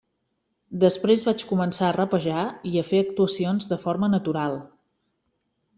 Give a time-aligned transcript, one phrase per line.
[0.83, 4.63] Després vaig començar a rapejar i a fer actuacions de forma natural.